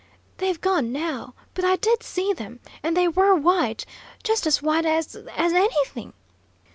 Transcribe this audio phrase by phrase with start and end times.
[0.37, 3.85] "They've gone now, but I did see them, and they were white,
[4.23, 6.13] just as white as as anything!"